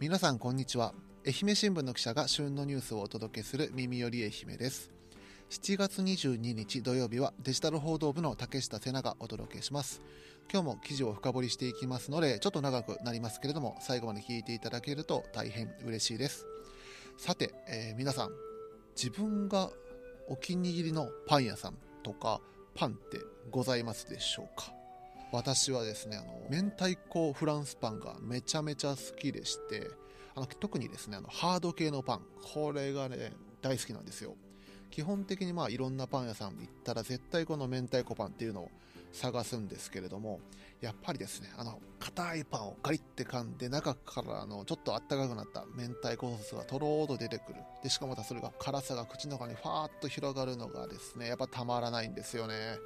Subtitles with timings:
[0.00, 0.94] 皆さんこんにちは。
[1.26, 4.90] 愛媛新聞の記者が旬のニュースをお届けする耳より愛媛です。
[5.50, 10.00] 7月22日土曜日はデジタル報道部の竹下瀬名がお届けします。
[10.50, 16.46] 今日も記事を深掘りしていきますのでちょっと長くなりますけれども最後まで聞いていただけると大変嬉しいです。
[17.18, 18.30] さて、えー、皆さん
[18.96, 19.68] 自分が
[20.28, 22.40] お気に入りのパン屋さんとか
[22.74, 23.18] パンって
[23.50, 24.79] ございますでしょうか？
[25.32, 29.88] 私はですねあの明太子フランスパンがめちゃめちゃ好きでして
[30.34, 32.20] あの特にですねあのハード系のパン
[32.54, 33.32] これがね
[33.62, 34.34] 大好きなんですよ。
[34.90, 38.70] 基本的にまあいろんなパン屋さんに行ったら絶対この明太子パンっていうのを
[39.12, 40.40] 探すんですけれども
[40.80, 47.60] やっぱりですねあの硬いパンをガリって噛んで中からあのちょっとあったかくなった明太子ソースがとろーっと出てくる。
[47.82, 52.78] でしかもまたそれが辛さが口の中にファーッと広がるのがですねやっぱたまらないんですよね。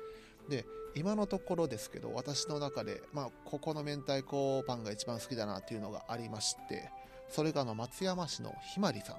[0.49, 6.91] で今のところですけど私の中で、まあ、ここの明太子パンが一番好きだなっていうのがありまして
[7.29, 9.17] それがあの松山市のひまりさん。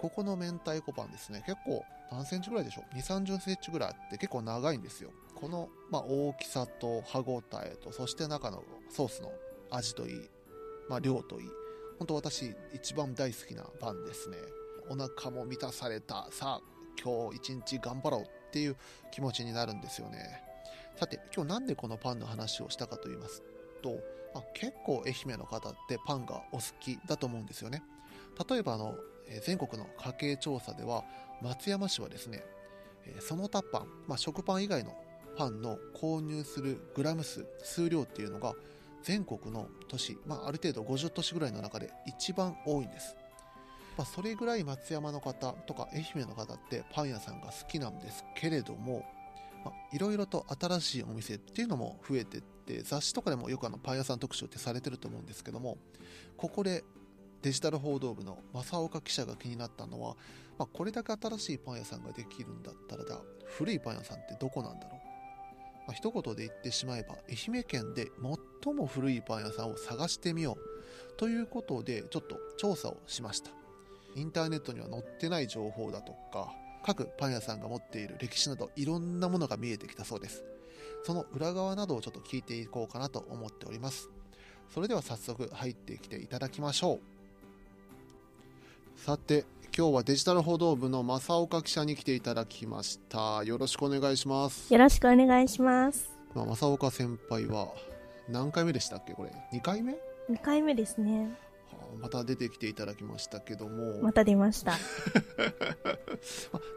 [0.00, 5.10] ここの明太子パンですね結構何センチぐらいでしょう？2 3 0センチぐらいあって結構長いんですよ。
[5.36, 9.32] この、まあ、大きさと歯ごたえとそして中のソースの
[9.70, 10.28] 味といい、
[10.88, 11.48] まあ、量といい
[11.98, 14.36] 本当私一番大好きなパンですね。
[14.88, 16.26] お腹も満たされた。
[16.32, 16.62] さあ
[17.00, 18.76] 今日一日頑張ろうっていう
[19.12, 20.51] 気持ちになるんですよね。
[20.96, 23.42] さて今日なんでこのパンの話をしたかと言います
[23.82, 23.98] と、
[24.34, 27.82] まあ、結構愛媛の方ってパンがお好きだと思うんですよね。
[28.48, 28.96] 例えばあの
[29.44, 31.04] 全国の家計調査では
[31.42, 32.42] 松山市はですね
[33.20, 34.94] その他パン、まあ、食パン以外の
[35.36, 38.54] パンの購入するグラム数数量っていうのが
[39.02, 43.16] 全国の都市、まあ、ある程度50都市ぐらいの中で一番多いんです、
[43.96, 49.04] まあ、それぐらい松山の方とか愛媛の方ってパン屋さんが好きなんですけれども
[49.64, 55.78] まあいろいろと新しいお店っていうのも増えてって雑誌とかでもよくあのパン屋さん特集ってされてると思うんですけども
[56.36, 56.84] ここで
[57.42, 60.16] デジタル報道部の正岡記者が気になったのは、
[60.58, 64.98] まあ、これだけ新しいパン屋さんができるんだったらだ古いパン屋さんってどこなんだろう、
[65.88, 68.08] まあ、一言で言ってしまえば愛媛県で
[68.62, 73.50] 最も古いパン屋さんを探してみようということでちょっと調査をしました。
[74.14, 76.52] インターネットには載ってない情報だとか
[76.84, 80.44] 各パン屋さんが持っている歴史などいろんなものが見えてきたそうです。
[81.04, 84.08] その裏側などをちょっと聞いていこうかなと思っております。
[84.72, 87.00] それでは早速入ってきていただきましょう。
[89.00, 89.44] さて
[89.76, 93.42] 今日はデジタル報道部の正岡記者に来ていただきました。
[93.44, 94.72] よろしくお願いします。
[94.72, 96.10] よろしくお願いします。
[96.34, 97.68] まあ、正岡先輩は
[98.28, 99.94] 何回目でしたっけこれ？2回目
[100.30, 101.30] ？2回目ですね
[102.00, 104.00] また出てきていただきましたけども。
[104.02, 104.72] また出ました。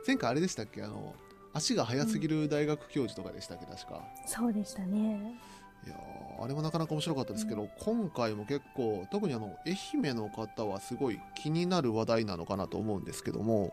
[0.06, 0.84] 前回あれでしたっけ？
[0.84, 1.14] あの
[1.54, 4.04] 足が速すぎる大学教授とかでしたっけ、確か。
[4.28, 5.40] そうでしたね。
[5.86, 5.96] いや
[6.42, 9.78] あれもなかなか面白かったですけど、うん、今回も結構特にあの愛
[10.10, 13.72] 媛の方はすごい気になる話題なのかなと思うんですけども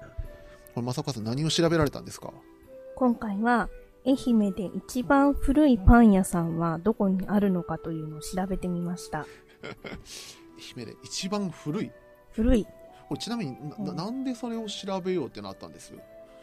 [0.74, 2.32] これ正岡さん何を調べられたんですか？
[2.96, 3.70] 今回は
[4.06, 9.26] 愛媛で一番古いパン屋さんはどこにあるのかというのを調べてみました
[10.76, 11.90] 愛媛で一番古い。
[12.30, 12.64] 古い。
[13.08, 15.92] これちなみにな,、なんでそれを調べようってなったんです？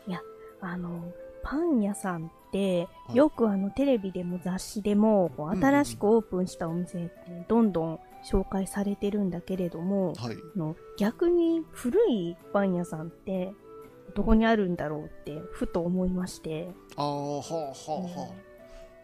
[0.08, 0.22] いや
[0.62, 13.54] あのパン屋さんって、はい、よくあのテレビでも雑誌でもこう新しくオープンしたお店ってどんどん紹介されてるんだけれども、はい、の逆に古いパン屋さんって
[14.14, 16.70] どこにあるんだろうってふと思いまして。
[16.98, 18.38] ああはあはあはあ、うん、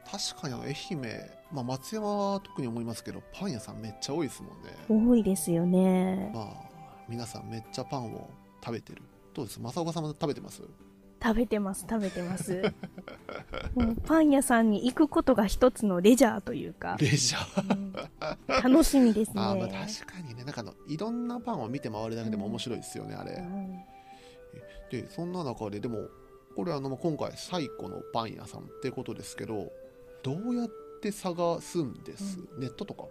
[0.09, 5.09] 確かに愛媛、まあ、松山は特に思いますけどパン屋さんめっちゃ多いですもんね。
[5.09, 6.31] 多いですよね。
[6.33, 6.47] まあ
[7.07, 8.29] 皆さんめっちゃパンを
[8.63, 9.01] 食べてる。
[9.33, 9.59] どうです？
[9.59, 10.61] 正岡さんも食べてます？
[11.21, 12.61] 食べてます食べてます。
[13.73, 16.97] もうパン屋さんに行くことが一つのレジャーというか。
[16.99, 17.75] レジャー、
[18.55, 19.41] うん、楽しみですね。
[19.41, 20.43] あ、まあ、確かにね。
[20.43, 23.71] なんかのいろんなパンを見て回るだけでも面白いですよね、うん、あれ、うん、
[24.91, 26.07] でそんな中ででも
[26.55, 29.71] これあの今回最古のパン屋さんってことですけど
[30.25, 30.69] どうやっ
[31.03, 33.03] て探すんです、ネットとか？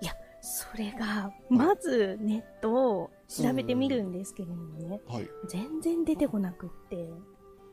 [0.00, 7.10] いやそれがまずネットを調べてみるんですけれどもね、はい、全然出てこなくって。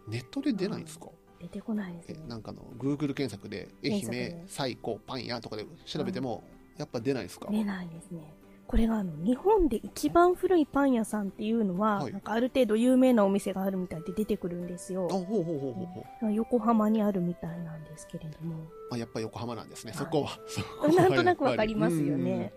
[0.09, 1.07] ネットで出ないんですか、
[1.39, 2.25] 出てこないですね。
[2.27, 6.43] なんかの、Google 検索で、愛媛最古パン屋とかで調べても、
[6.77, 7.47] やっぱ出ないですか？
[7.49, 8.33] 出ないですね。
[8.73, 15.07] これがあの日本で一番古いパン屋さんっていうのは、はい、なんかある程度有名なお店があるみたいで出てくるんですよ。
[16.33, 18.55] 横浜にあるみたいなんですけれども。
[18.91, 20.39] あやっぱ横浜なんですね、そこは。
[20.91, 22.51] なんとなくわかりますよね。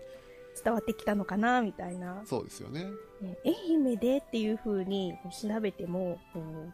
[0.63, 2.23] 伝わってきたのかなみたいな。
[2.25, 2.85] そうですよね。
[3.21, 6.17] ね愛媛でっていう風に調べても、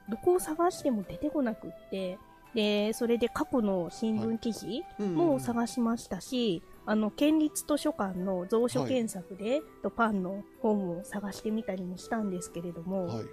[0.07, 2.17] どこを探しても出てこなくって、
[2.55, 13.25] で、それで過去の新聞記事も探しましたし、あの、県立図書館の蔵書検索で、はい、パンの本を探してみたりもしたんですけれども、はい、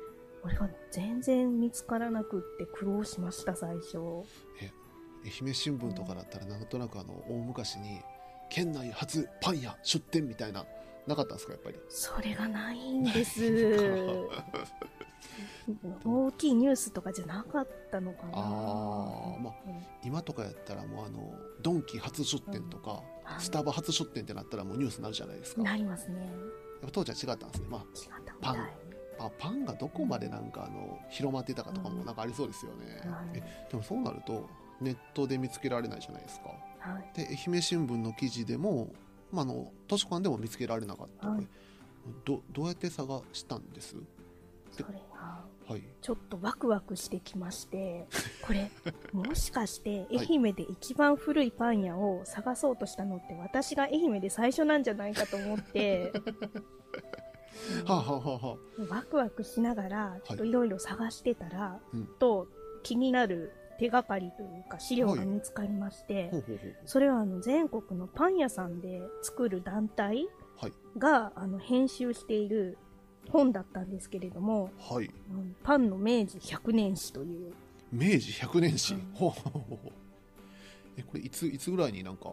[0.42, 3.98] これが全然見つからなくって苦労しました、最初。
[4.60, 4.70] え、
[5.24, 8.00] 愛媛新聞とかだったらなんとなくあの、大昔に、
[8.48, 10.64] 県内初パン屋出店みたいな、
[11.06, 11.78] なかったんですか、やっぱり？
[11.88, 13.40] それがないんです。
[16.04, 18.38] 大きいニュースとかじゃなかったのかなあ、
[19.40, 19.54] まあ、
[20.02, 21.32] 今とかやったらもうあの
[21.62, 25.62] ドンキ初出店とか、うん、スタバ初出店ってなったらもうニュースになるじゃないですか。
[25.62, 26.16] なりますね。
[26.18, 26.30] やっ
[26.86, 27.84] ぱ当時は違ったんですね、まあ、
[28.40, 28.68] パン。
[29.18, 34.48] あパンがどこまでなんかあの広まっていたかとかもなんかありそうですよね、うん、えでもそうなると
[34.80, 36.48] ネットで見つけられないじゃないですか、
[36.78, 38.88] はい、で愛媛新聞の記事でも、
[39.30, 41.46] まあ、の図書館でも見つけられなかった、はい、
[42.24, 43.94] どどうやって探したんです？
[44.72, 44.86] それ
[45.74, 48.06] がちょっとワクワクしてきまして、
[48.46, 48.70] これ、
[49.12, 56.12] もしかして愛媛で一番古いパン屋を探そうとしたのって私が愛媛で最初なんじゃないかと思って、
[57.84, 62.48] はあはあはあ、ワクワクしながら、ちょっといろいろ探してたら、はい、と
[62.82, 66.44] 気になる手がかりというか資料が見つかりまして、はい、
[66.84, 70.28] それはあの全国のパン屋さんで作る団体
[70.98, 72.76] が、はい、あの編集している
[73.30, 75.10] 本だったんですけれども、はい、
[75.62, 77.52] パンの明治100年史という。
[77.92, 79.92] 明治100年史、ほうほうほう
[80.96, 82.32] えこれいついつぐらいになんか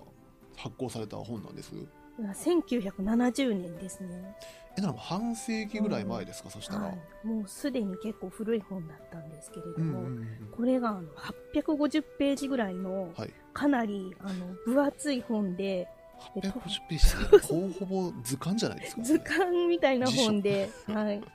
[0.55, 1.71] 発行された本なんです
[2.19, 4.35] ？1970年ですね。
[4.77, 11.03] えなら半世紀ぐらい前ですか、うん、そしたら、はい、もうすでに結構古い本だったんですけれども、うんうんうん、これがあの
[11.53, 15.87] 850ページぐらいの、はい、かなりあの分厚い本で
[16.35, 21.25] 850ページほぼ ほぼ図鑑じゃないですか、ね、図鑑みたいな本で、はい、で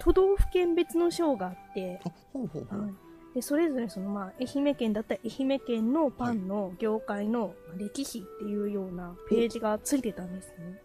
[0.00, 2.00] 都道府県別の賞があって
[2.32, 2.92] ほうほうほう、はい、
[3.34, 10.82] でそれぞれその、まあ、愛媛県だったら愛媛県のパンの業界の歴史っていうようなページがついてたんですね。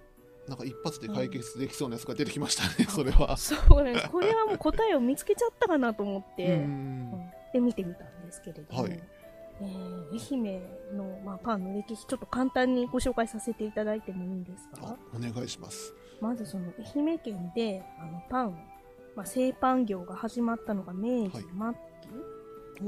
[0.48, 3.36] なんか一発で解決できそうなやつが出てきましたね、それは。
[3.36, 4.10] そうなんです。
[4.10, 9.04] これはもう答えを見つけちゃったかなと思って、うん、で見てみたんですけれども、はい、
[9.62, 10.62] えー、愛媛
[10.96, 14.96] の、まあ、パンの歴史、ちょっと簡単にご紹介させていただいてもいいんですか？
[15.16, 15.94] お願いします。
[16.22, 16.66] まずその
[16.96, 18.58] 愛媛県であのパン、
[19.16, 21.44] まあ、製パン業が始まったのが明治末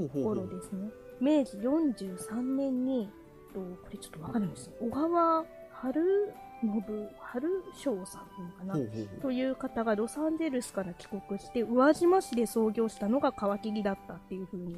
[0.09, 0.89] 期頃ですね。
[1.19, 3.09] 明治43年に、
[3.53, 4.73] とこれちょっとわかるんですよ。
[4.79, 8.75] 小川春信、春翔さんかな？
[9.21, 14.75] という方がロサンゼルスから帰国して、宇和島市で創業したのが皮切りだったっていうふうに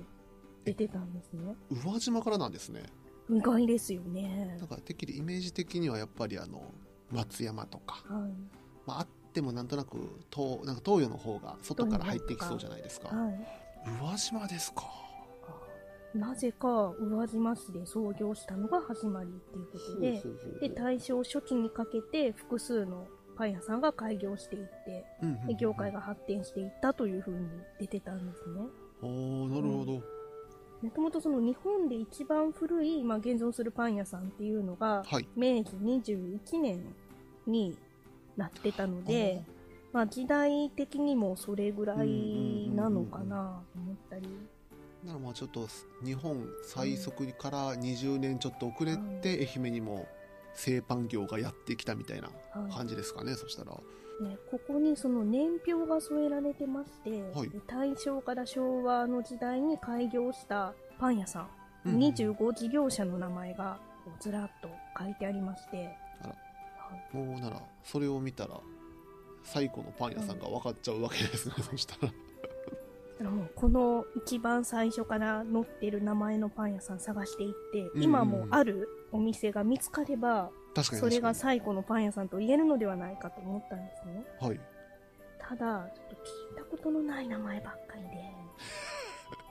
[0.63, 1.55] 出てたんですね。
[1.69, 2.83] 宇和島からなんですね。
[3.29, 4.57] 意外ですよね。
[4.59, 6.61] なんかてっきりイメージ的にはやっぱりあの
[7.11, 8.31] 松山とか、はい、
[8.85, 9.97] まあ、あってもなんとなく
[10.33, 13.33] 東なんか東洋の方が外から入ってきそうじゃないですか、はい、
[14.01, 14.83] 宇和島ですか。
[16.13, 19.99] なぜか宇和島市で創業したのが始まりっていうこと
[20.59, 25.05] でで大正初期にかけて複数のパン屋さんが開業していって、
[25.47, 27.47] で業界が発展していったというふうに
[27.79, 28.59] 出てたんですね。
[29.01, 30.20] ああなるほど、うん
[30.81, 36.83] もともとその日本で一番古い、まあ、現存するパン屋さんっていうのが、はい、明治21年
[37.45, 37.77] に
[38.35, 39.43] なってたので、
[39.93, 44.27] まあ、時代的にもそれぐらいなのかなと思ったり。
[45.05, 45.67] ならまあちょっと
[46.03, 50.07] 日本最速から20年ちょっと遅れて愛媛にも
[50.53, 52.29] 製パン業がやってきたみたいな
[52.71, 53.73] 感じですかね、はい、そしたら。
[54.21, 61.41] ね、ここにその年表が添えられてまして、はい、大正から昭和の時代に開業したパン屋さ
[61.85, 63.79] ん、うん、25事業者の名前が
[64.19, 65.97] ずらっと書いてありまして。
[66.21, 68.59] あら、もうならそれを見たら
[69.43, 72.11] 最古のパン屋さんが分かっちゃうわけですね、うん、そしたら。
[73.29, 84.25] もうこの一番最初から載ってる名前のパン屋さん探していって、今もあるお店が見つかればそれが最古のパン屋さんと言えるのではないかと思ったんですね。
[84.39, 84.59] はい。
[85.39, 86.19] ただ、ちょっと聞
[86.53, 88.31] いたことのない名前ばっかりで。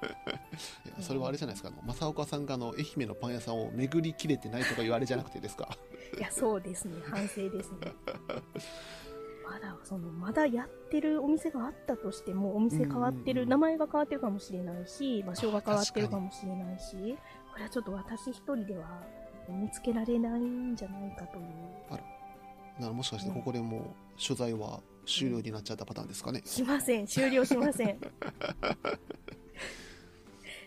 [0.87, 5.69] いやそれはあれじゃないですか、あの正岡さんがあの愛媛のパン屋さんを巡りきれてないとか言われじゃなくてですか？
[6.17, 6.95] いやそうですね。
[7.05, 7.79] 反省ですね。
[9.45, 17.19] まだそのまだやってるお店があったとしてもお店変わってる、名前が変わってるかもしれないし場所が変わってるかもしれないし
[17.50, 19.03] これはちょっと私一人では
[19.50, 21.45] 見つけられないんじゃないかという。
[21.90, 22.02] あら。
[22.78, 23.83] ならもしかしてここでもう
[24.23, 27.07] 取材は終了になっちゃったパターンですかね、しません。
[27.07, 27.99] 終了しません。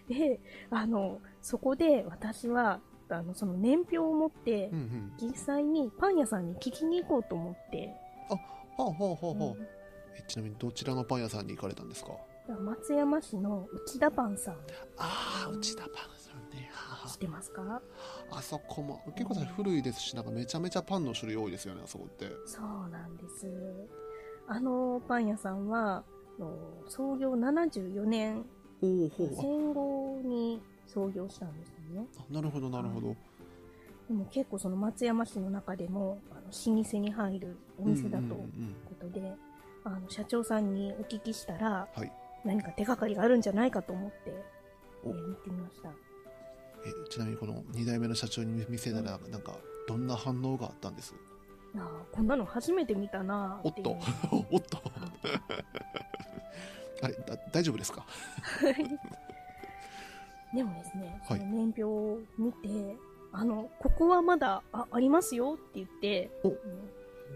[0.07, 4.77] であのそこで私はあのその年表を持って、うん
[5.21, 7.89] うん、実際にパン屋さんに聞きに行こうと思って。
[8.29, 8.39] あは
[8.77, 9.61] あはあはあはあ、うん、
[10.17, 12.11] えちなみにどちらのパン屋さんに行かれたんですか？
[12.59, 14.55] 松山市の内田パンさん。
[14.97, 15.93] ああ、内田パン
[16.53, 16.69] ね。
[17.07, 17.81] 知ってますか？
[18.31, 22.29] あそこも、結構古いですし、なんかめちゃめちゃパンの種類多いですよね、あそこって。
[22.45, 23.48] そうなんです。
[24.48, 26.03] あのパン屋さんは、
[26.88, 28.45] 創業74年、
[28.81, 32.07] 戦後に創業したんですよね。
[32.29, 33.15] なるほど、なるほど。
[34.07, 36.41] でも結構その松山市の中でもあの
[36.75, 38.29] 老舗に入るお店だという
[38.89, 39.33] ことで、
[39.86, 42.12] あの社長さんにお聞きしたら、はい、
[42.43, 44.33] 何か手がかりがあるんじゃないかと思って、
[45.05, 45.89] えー、見てみました
[46.85, 49.55] えちなみにこの2代目の社長に見せたら、なんか
[49.87, 51.13] どんな反応があったんです？
[51.75, 53.97] あこんなの初めて見たなおっと。
[54.51, 54.81] おっと。
[57.01, 58.05] あれだ大丈夫ですか？
[60.53, 62.95] でもですね、その年表を見て
[63.31, 66.57] あのここはまだあありますよって言って、うん、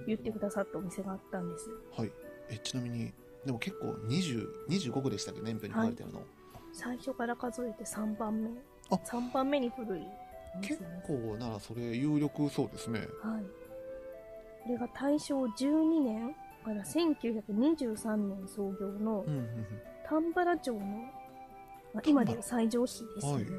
[0.06, 1.70] 言ってくださったお店があったんです。
[1.98, 2.12] はい。
[2.50, 3.12] えちなみに
[3.46, 5.42] でも結構20 25区でしたっけ？
[5.42, 6.28] 年表に書かれてるの、はい、
[6.74, 8.52] 最初から数えて3番目
[8.90, 8.96] あ。
[8.96, 10.08] 3番目に古い、ね、
[10.62, 13.00] 結構ならそれ有力そうですね。
[13.00, 13.08] はい。
[14.64, 19.26] これが大正12年から1923年創業の
[20.08, 20.80] 丹原町の、
[21.94, 23.58] まあ、今で西条市ですよね、は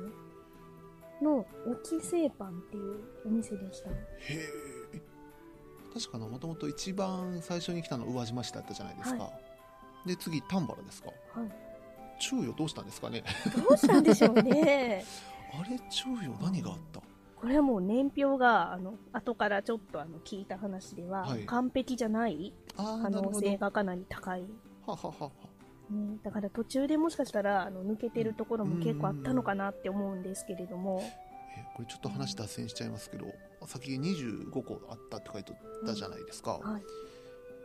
[1.21, 3.91] い、の沖製パンっていうお店でした。
[3.91, 5.01] へえ。
[5.95, 9.33] 確かもともと一番最初に来たの宇和島市だったじゃないですか、は
[10.05, 11.09] い、で次丹原ですか。
[11.33, 11.68] はい
[12.19, 13.25] 昼夜どうしたんですかね。
[13.57, 15.05] どうしたんでしょうね。
[15.59, 17.01] あれ昼夜何があった？
[17.41, 24.45] これはもう年表があの後からちょっとあの聞いた話では、はい、完璧じゃない可能性がかなり高い。
[24.87, 25.31] ははは
[25.91, 31.01] うん、だから途中でもしかしたらあの抜けてるところも結構あったのかなって思うんですけれども。
[31.03, 33.27] えこれちょっと話脱線しちゃいますけど、
[33.67, 35.53] 先25個あったって書いて
[35.87, 36.73] たじゃないですか、うん。
[36.73, 36.83] はい、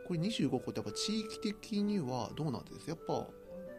[0.06, 2.88] これ25個ってやっぱ地域的にはどうなんです？
[2.88, 3.26] やっぱ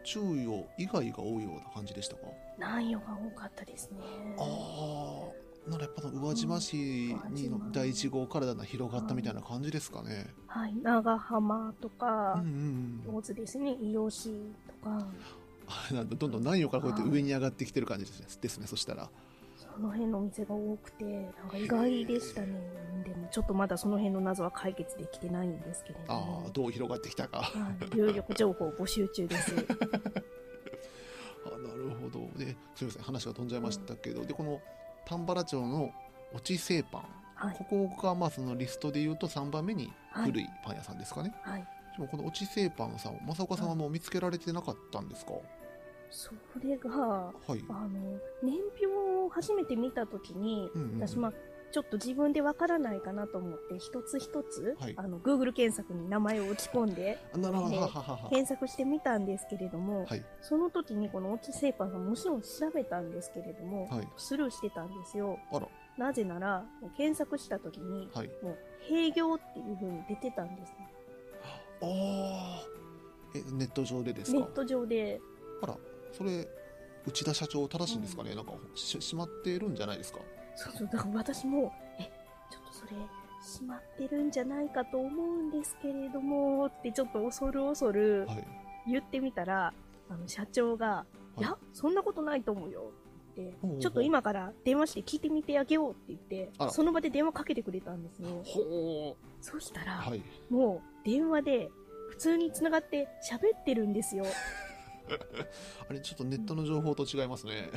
[0.06, 2.22] 中予以外が多いような感じでしたか？
[2.58, 3.98] 南予が多かったですね。
[4.38, 5.28] あ
[5.66, 10.32] あならやっぱ宇和島市にの第1号からだな広がったみたいな感じですかね。
[10.46, 14.30] はい、長浜とか、うんうん、大津ですね、伊予市
[14.82, 15.06] とか。
[15.92, 19.10] なんどんどん南予からこうやって上に上がってきてる感じですね、ですねそしたら。
[19.76, 22.46] その辺のお店が多くて、なんか意外でしたね。
[23.04, 27.42] でもちょっとまだその辺の謎は解決できてないんですけれども、ああ、どう広がってきたか。
[27.42, 29.52] はい、有力情報募集中です。
[31.44, 32.20] あなるほど。
[32.38, 34.62] で、すみません、話が飛んじゃいましたけど、うん、で、この
[35.04, 35.92] 丹原町の
[36.32, 37.02] 落ち製パン、
[37.34, 41.66] はい、ここがまあそのリストでいうと3番目に古いパン屋さんですかね、はい、
[41.96, 45.32] でもこの落ち製パンさん正岡さんはもう見つけられてなかったんですか、
[46.10, 46.30] そ
[46.62, 48.58] れが、はい、あの年
[49.36, 51.32] 初めて見た時に、うんうん、私まあ
[51.72, 57.18] ちょっと自分でわからないかなと思って一つ一つ、はい、あの Google 検索に名前を打ち込んで、
[58.30, 65.38] 検索してみたんですけれども、はい、その時にこのオチセーパーがもちろん調べたんですけれども、はい、スルーしてたんですよ。
[65.98, 66.64] なぜなら
[66.96, 68.08] 検索した時に、
[68.42, 70.92] もう閉業っていう風に出てたんですね。
[71.82, 72.66] ああ
[73.34, 74.38] えネット上でですか？
[74.38, 75.20] ネット上で。
[75.62, 75.76] あら。
[76.12, 76.48] それ
[77.06, 80.20] 内田社長正しいんですかね、うん、なんかししまってるんじゃないですか？
[80.56, 82.04] そうそう、だから私も、え、
[82.50, 82.92] ちょっとそれ、
[83.44, 88.26] しまってるんじゃないかと思うんですけれども、ってちょっと恐る恐る
[88.86, 89.74] 言ってみたら、は
[90.10, 91.06] い、あの、社長が、は
[91.38, 92.90] い、いや、そんなことないと思うよ。
[93.32, 98.30] ってちょっと今から電話して聞いてみてあげようって言って、その場で電話かけてくれたんですね。
[99.42, 101.68] そしたら、はい、もう電話で
[102.08, 104.24] 普通に繋がって喋ってるんですよ。
[105.88, 107.70] あれ、ちょっとネットの情報と違いますね。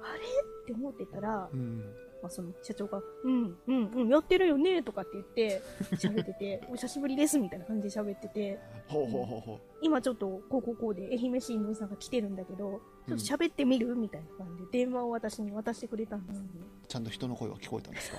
[0.00, 0.20] あれ？
[0.62, 1.78] って思ってたら、うん、
[2.22, 5.62] まあ、その社長が、うん、うん、うん、やってるよねとかって言って、
[5.96, 9.58] 喋ってて、 お久しぶりですみたいな感じで喋ってて、ほうほうほうほう。
[9.82, 13.94] 今ちょっとこうこうこうで愛媛新聞さんが来てるんだけど、ちょっと喋ってみる？
[13.96, 16.46] みたいな感じで電話を私に渡してくれたんですね、
[16.86, 18.18] ちゃんと人の声は聞こえたんですか？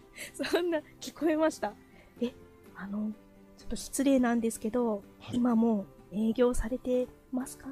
[0.44, 1.74] そんな、聞こえました。
[2.20, 2.32] え、
[2.76, 3.10] あの、
[3.58, 7.68] ちょっと失礼なんですけど、はい、今も営業されてますか？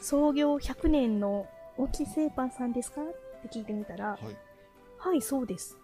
[0.00, 3.02] 創業100年の大木製パンさんですか？
[3.02, 3.04] っ
[3.42, 4.36] て聞いてみたら、はい、
[4.98, 5.76] はい、そうです。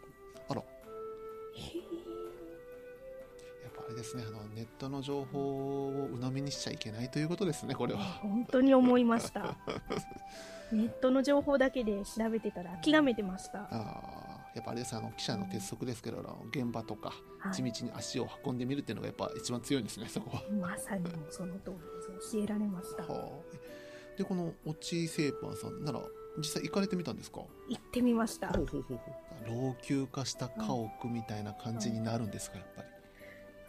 [0.48, 0.60] あら。
[0.60, 1.92] へえ。
[3.64, 8.00] やっぱあれですね、あの、ネットの情報を鵜呑みにしちゃいけないということですね、これは。
[8.00, 9.56] 本当に思いました。
[10.72, 13.60] ネットの情報だけで調べてたら諦めてました。
[13.70, 16.18] ああ、やっぱあれですあの記者の鉄則ですけど、
[16.50, 17.12] 現場とか
[17.52, 20.42] 地道に足を運んでみるっていうのがやっぱ一番強いんですね、そこは。
[20.60, 21.76] まさにもその通り
[22.16, 22.32] です。
[22.34, 23.02] 教えられました。
[23.04, 26.00] はあ、でこのオチセーパーさんなら
[26.38, 27.40] 実際行かれてみたんですか？
[27.68, 32.88] 行ってみました老朽化した家屋みたいな感じになるんですか、やっぱり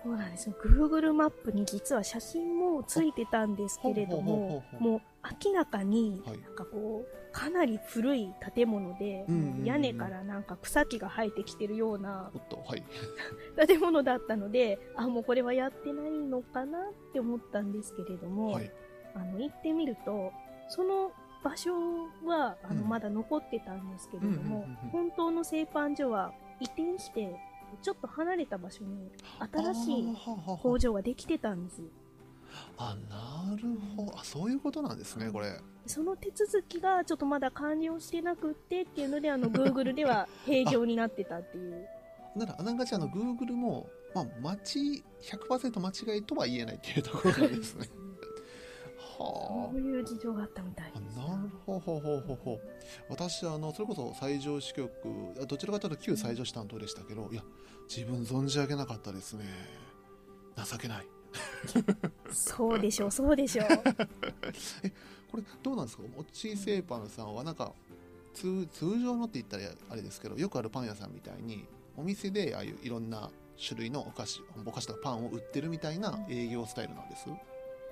[0.04, 0.56] そうなんですよ。
[0.62, 5.02] Google マップに実は写真もついてたんですけれども、もう
[5.46, 9.25] 明らかに、なんかこう、かなり古い建物で、
[9.63, 12.32] 屋根からなんか草木が生えてきてるような、
[12.65, 12.84] はい、
[13.68, 18.72] 建物だったので、あ、もうこれはやってないのかなって思ったんですけれども、はい、
[19.15, 20.32] あの、行ってみると、
[20.68, 21.12] その
[21.44, 21.74] 場所
[22.25, 27.36] は、あの、まだ残ってたんですけれども、本当の製パン所は移転して
[27.82, 29.10] ちょっと離れた場所に
[29.51, 30.18] 新しい
[30.62, 31.82] 工場ができてたんです
[32.77, 33.63] あなる
[33.95, 41.88] ほどあそういうことなんですねこれその手続きがちょっとまだ完了してなくってっていうのであの Google では平常になってたっていう
[42.36, 47.89] ならあながちあの Google も、まあ、間違100%間違いとは言えないっていうところなんですね
[49.19, 51.17] はあ、 そういう事情があったみたいです。
[51.17, 52.60] なるほどほほほほ。
[53.10, 54.89] 私あのそれこそ西条支局
[55.48, 57.43] どちらかというと旧西条市担当でしたけど、いや
[57.88, 59.45] 自分存じ上げなかったですね。
[60.55, 61.07] 情けない。
[62.32, 63.68] そうでしょうそうでしょう。
[64.84, 64.92] え
[65.32, 66.04] これどうなんですか？
[66.04, 67.74] もち製パンさんはなんか
[68.34, 71.66] 通通常のって言ったらあれですけど、よくあるパン屋さんみたいに
[71.98, 73.30] お店でああいういろんな
[73.68, 77.25] 種類のお菓子お菓子とかパンを売ってるみたいな営業スタイルなんです？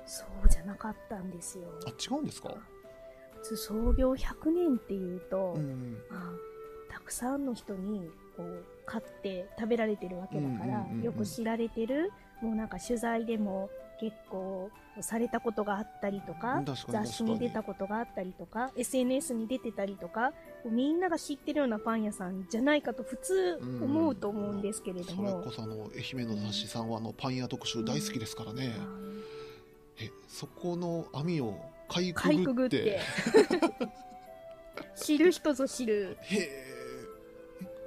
[0.08, 1.66] そうじゃなかったんですよ。
[1.86, 2.56] あ、違うんですか？
[3.56, 6.32] 創業100年っていうと、うん、あ
[6.92, 13.70] たくさんの人にこう買って食べられてるわけだから、よく知られてる、もうなんか取材でも
[14.00, 14.70] 結構
[15.00, 20.34] されたことがあったりとか雑誌に出たことがあったりとか SNS に出てたりとか
[20.66, 28.76] みんなが知ってるようなパン屋さんじゃないかと普通思うと思うんですけれども、それこそあの愛媛の雑誌さんはあのパン屋特集大好きですからね。
[28.78, 29.24] うん
[30.00, 33.00] えそこの網をかいくぐって。
[34.96, 36.18] 知る人ぞ知る。
[36.22, 36.50] へえ。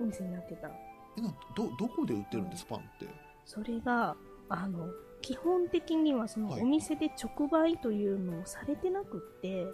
[0.01, 0.71] お店になってた。
[1.17, 3.07] えなどどこで売ってるんです、パンって？
[3.45, 4.17] それが
[4.49, 4.89] あの
[5.23, 9.67] 基本的にはそのお店で直売というのをされてなくって、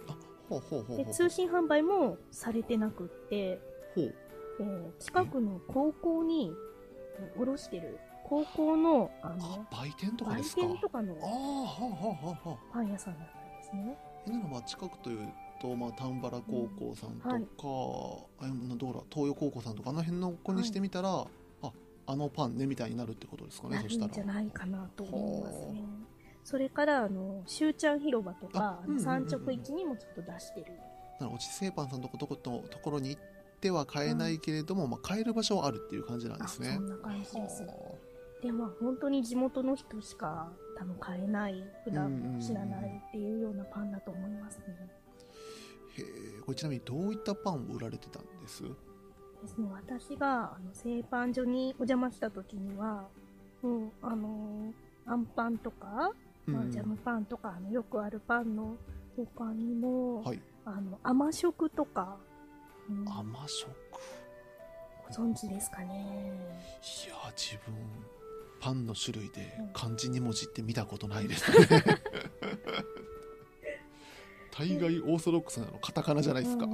[0.95, 3.59] で通信販売もされてなくって
[3.95, 4.15] ほう、
[4.59, 6.53] えー、近くの高校に
[7.37, 10.61] 卸してる高校のあの売店とかですか？
[10.61, 11.15] 売店とかの
[12.71, 13.97] パン屋さんだったんですね。
[14.27, 15.27] なのは近くという
[15.61, 17.33] と、まあ、丹原高校さんとか、うん。
[17.33, 17.47] はい、
[18.39, 21.27] あどうだ東洋高校さんとかあの辺の子にしてみたら、はい、
[22.05, 24.13] ああのパンねみたいになるってことですかねそしたら。
[24.13, 25.83] じゃないかなと思いますね。
[26.43, 30.73] それからあのしゅうちゃん広場とか、三直市にもちょっと出してる。
[31.19, 33.21] なおち製パンさんのとことところに行っ
[33.59, 36.73] ては買えないけれども、うん、まあ、買える場所はあるっていう感じなんですね。
[36.73, 37.63] そんな感じです。
[38.41, 44.65] でも本当に地元の人しか多分買えない普段知らないっていうようなパンだと思いますね。
[45.99, 48.63] へえこれちなみにどういったパンを売られてたんです？
[49.41, 49.67] ですね。
[49.71, 53.07] 私があの製パン所にお邪魔した時には
[53.61, 56.11] もうあのー、あんパンとか、
[56.45, 58.75] まあ、ジャムパンとかあのよくあるパンの
[59.15, 62.17] 他にも、はい、あの甘食とか、
[62.89, 63.69] うん、甘食？
[65.07, 66.31] ご存知ですかね。
[67.05, 67.75] いや自分
[68.61, 71.51] パンの種類で漢字2文字って見たことないです。
[71.51, 71.57] ね
[74.51, 76.73] 大概オーソドックスなのカタカナじゃないですか、うん、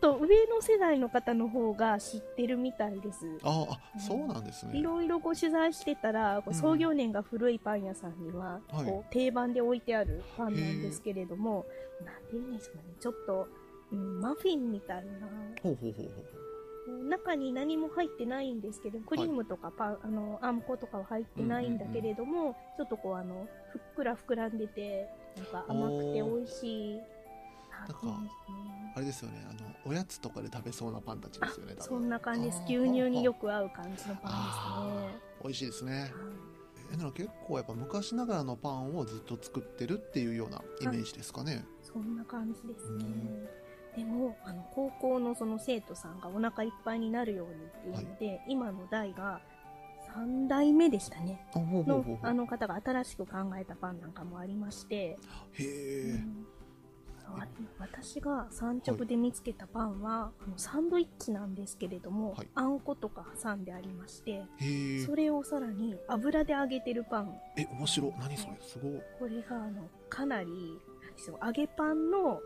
[0.00, 3.26] と上の世代の方の方が知ってるみたいです。
[3.42, 4.78] ああ、そうなんですね。
[4.78, 11.66] いろいろご取材してたら創業年が古いパン屋さんには、こう定番で置いてあるパンなんですけれども、
[12.04, 13.48] なんて言うんですかねちょっと、
[13.92, 15.12] うん、マフィンみたいな。
[15.62, 16.40] ほうほうほうほう。
[17.08, 27.00] 中に何も入ってないんですけどクリームとかパ、はい、あのあんことかは入ってないんだけれども、うんうんうん、ちょっとこうあのふっくら膨らんでてなんか甘くて美味しい
[27.80, 27.96] なんか、
[28.94, 29.46] あれですよね。
[29.48, 32.62] あのおやつとかで食べそうなパンたちですよねそんな感じです。
[32.66, 35.20] 牛乳によく合う感じのパンですね。
[35.42, 36.12] 美味しいですね、
[36.92, 41.64] えだから結構やっぱ昔ながらのパンをずっと作ってるっていうようなイメージですかね。
[41.82, 43.04] そんな感じですね、
[43.96, 49.40] でもあの高校のその生徒さんがお腹いっぱいになるようにっていうので、はい、今の代が
[50.14, 51.46] 3代目でしたね。
[51.54, 54.96] のあの方が新しく考えたパンなんかもありまして。
[54.96, 55.18] へ
[55.58, 56.46] え、うん
[57.78, 64.42] 私が産直で見つけたパンは、はい、あのサンドイッチなんですけれども、はい、あんことか挟んでありまして
[65.06, 67.34] それをさらに油で揚げてるパン。
[67.56, 68.56] え面白何それ？
[68.60, 69.00] すごい。
[69.18, 70.78] これがあのかなり
[71.16, 72.40] ですよ揚げパンの、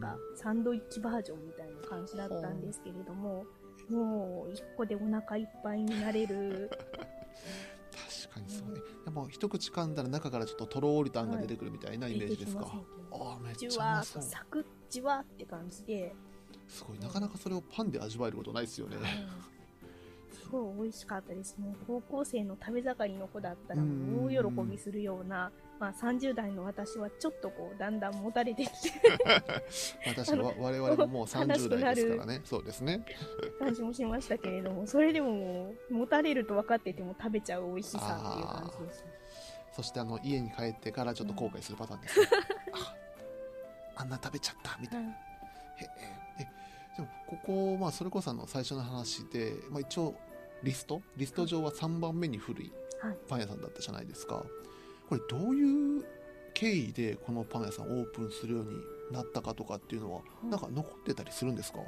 [0.00, 3.44] がサンドイッチバージョンみたいな感じだったんですけれども、
[3.90, 6.70] もう1個でお腹いっぱいになれる
[8.34, 12.70] 確かにそうね、でも一口噛んだら中からちょっととろーりとあんが出てくるみたいなイメージですか、はい、
[13.12, 14.22] あめっちゃうまそう。
[14.22, 16.14] サクッじわって感じで。
[16.66, 18.96] すごいなかなかそれをパンで味わえることないですよね、
[20.50, 21.56] そごい美味しかったです。
[21.58, 21.74] ね。
[21.86, 29.00] 高校生の食べ盛りの子だったら大喜びするような、まあ、30代の私はちょっとこうだんだんもたれてきて。
[30.06, 32.40] 私は我々ももう30代ですからね。
[32.44, 33.04] そうですね。
[33.58, 39.04] 感じもしましたけれどもそれでももうもたれると分かってても食べちゃう美味しさっていう感じです
[39.72, 42.26] そしてあの家に帰ってからちょっと後悔するパターンです、ね、
[42.72, 42.94] うん、あ
[43.96, 45.18] あんな食べちゃったみたいな、はい、
[45.82, 45.88] へ
[46.40, 46.48] え
[46.96, 50.14] でもここ、まあ、それこそあの最初の話で、まあ、一応
[50.62, 51.02] リスト？
[51.16, 52.72] リスト上は3番目に古い
[53.28, 54.44] パン屋さんだったじゃないですか、はい、
[55.08, 56.04] これどういう
[56.54, 58.80] 経緯でこのパン屋さんオープンするように
[59.12, 61.80] なったかとかっていうのは、うん、なんか残ってたりするんですか？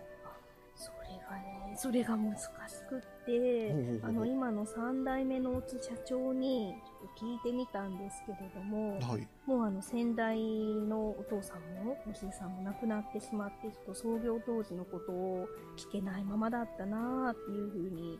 [0.74, 2.46] それがねそれが難し
[2.88, 6.74] くってあの今の3代目の社長に
[7.18, 18.18] 聞いてみたんですけれども、はい、もうあの先代のお父さんもおじいさんも亡くなってしまってちょっと創業当時のことを聞けないままだったなっていうふうに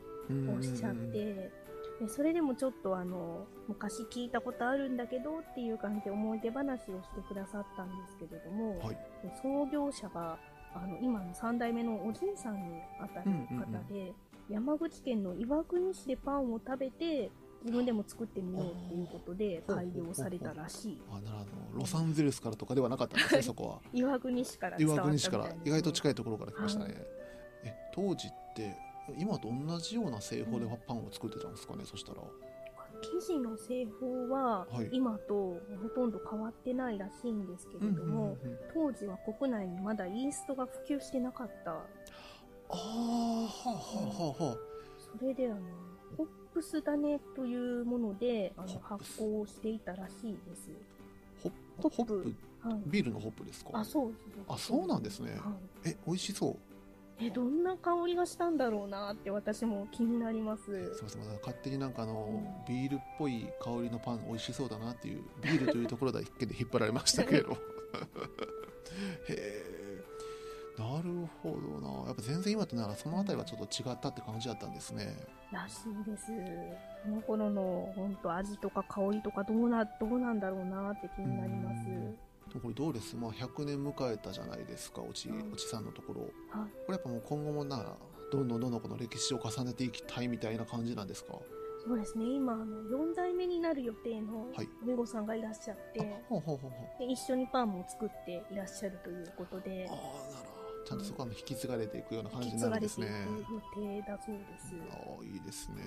[0.55, 1.51] おっしゃって
[2.01, 8.99] でそれでもちょっとあの昔聞いたことあるんだけどっていう感じで思い出話をしてくださったんですけれども、はい、
[9.43, 10.39] 創業者が
[10.75, 14.13] あの今の3代目のおじいさんにあたる方で、
[14.51, 17.31] 山口県の岩国市でパンを食べて
[17.65, 21.03] 自分でも作ってみようっていうことで開業されたらしい。
[21.11, 21.81] あなるほど。
[21.81, 23.81] ロサンゼルスからとかではなかったんですね、 そこは。
[23.93, 26.85] 岩国市から岩国市から意外と近いところから来ましたね。
[26.87, 26.95] はい、
[27.65, 28.77] え当時って
[29.16, 32.19] 今と同じような製法でパンを作ってたんですかね、うん、そしたら。
[33.03, 38.37] 生地の製法は今とほとんど変わってないらしいんですけれども、
[38.73, 41.73] 当時は国内にまだイーストが普及してなかった。
[41.73, 41.77] あ
[42.71, 44.57] あはあはあはあ。
[45.19, 45.61] それであの
[46.16, 50.71] ホップス種というものであの発酵をしていたらしいです。
[51.42, 52.35] ホップホップ、
[52.66, 53.71] はい、ビールのホップですか？
[53.75, 54.12] あそう
[54.49, 55.51] あそうなんですね、は
[55.85, 56.57] い、え美味しそう
[57.19, 60.65] えどんな香りがしたんだろうなって私も気になります。
[60.65, 67.53] すみません勝手になんかあの、うん、ビールっぽい香りのパン美味しそうだなっていうビールというところだけで引っ張られましたけど。
[69.29, 69.77] へえ。
[70.79, 72.07] なるほどな。
[72.07, 75.17] やっぱ全然今とならその辺りはちょっと違ったって感じだったんですね。
[75.51, 76.27] らしいです。
[77.03, 82.26] この頃の本当味とか香りとかどうなどうなんだろうなって気になります
[82.63, 87.97] これどうです、まあ、100年迎えたじゃないですかおち,、おちさんのところ、はい、これやっぱもう今後もなら
[88.33, 91.35] どんどんどんどんこの歴史を重ねていきたいみたいな感じなんですか？
[91.87, 92.25] そうですね。
[92.25, 94.49] 今あの4代目になる予定の
[94.83, 99.87] お孫さんがいらっしゃって、はい、で一緒にパンも作っていらっしゃるということで。
[99.89, 100.56] ああなるほど
[100.87, 103.09] ちゃんとそこは引き継がれていくような感じになるんですね。
[103.51, 103.61] 予
[104.01, 104.75] 定だそうです。
[104.92, 105.83] ああ、いいですね。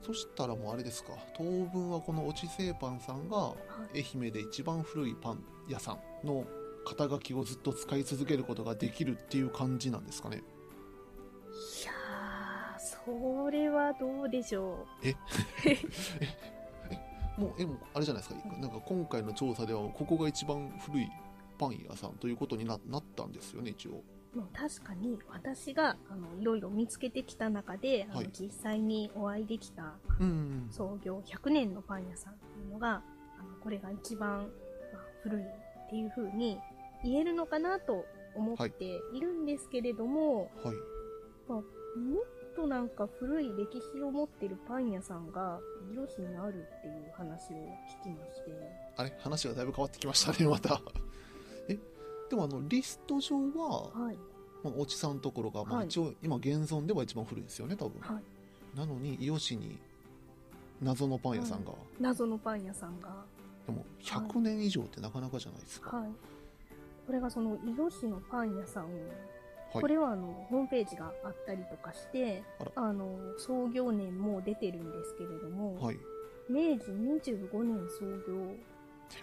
[0.00, 3.52] そしたらもうあれですか、当分はこのおち製パンさんが
[3.92, 6.44] 愛媛で一番古いパン屋さんの
[6.86, 10.36] 肩書きをずっと使い続けることができるっていう感じなんですかね。
[10.36, 10.40] い
[11.84, 11.92] や
[12.78, 15.06] それはどうでしょう。
[15.08, 15.16] え？
[15.66, 15.78] え？
[17.36, 21.08] もう、え、もうあれじゃないですか、なんか今回の調査ではここが一番古い
[21.58, 22.80] パン屋さんということになっ
[23.16, 24.02] たんですよね、一応。
[24.52, 29.94] 確かに私があのいろいろ見つけてきた中で、あの実際にお会いできた、
[30.70, 33.02] 創業100年のパン屋さんっていうのが
[33.38, 34.48] あのこれが一番、
[34.92, 35.44] まあ、古いっ
[35.90, 36.58] ていうふうに
[37.02, 38.04] 言えるのかなと
[38.36, 39.20] 思ってい。
[39.20, 40.76] るんですけれども、はい。
[41.48, 45.58] まあ、もっとなんか古い歴史を持ってるパン屋さんが
[45.90, 47.56] 美容師にあるっていう話を
[48.02, 48.52] 聞きまして。
[48.96, 49.14] あれ？
[49.18, 50.80] 話がだいぶ変わってきましたねまた
[52.28, 54.18] でもあのリスト上は、はい。
[54.62, 58.20] まあ、おちさんのところが、まあ、一応、今現存では一番古いですよね多分、は
[58.74, 59.78] い、なのに伊予市に
[60.82, 63.24] 謎のパン屋さんが、謎のパン屋さんが。
[63.68, 66.06] でも100年以上ってなかなかじゃないですか、はい、
[67.06, 68.86] これがその伊予市のパン屋さん
[69.70, 72.42] これはあのホームページがあったりとかして
[72.74, 75.98] あの創業年も出てるんですけれども、はい、
[76.48, 78.54] 明治25年創業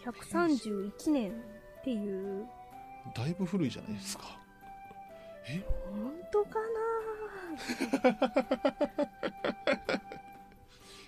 [0.05, 2.45] 131年っていう
[3.13, 4.23] だいぶ古いじゃないですか。
[5.47, 5.61] え？
[5.91, 6.65] 本当かな？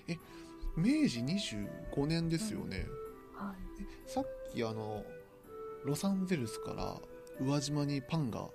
[0.07, 0.17] え
[0.75, 2.85] 明治25年ですよね、
[3.35, 3.53] は
[4.07, 5.03] い、さっきあの
[5.83, 6.95] ロサンゼルスから
[7.41, 8.47] 宇和島にパンが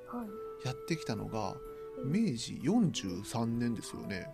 [0.65, 1.57] やってきたのが、
[2.05, 4.29] 明治43年ですよね。